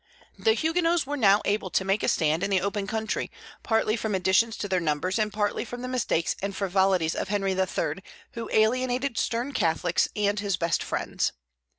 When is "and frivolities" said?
6.41-7.13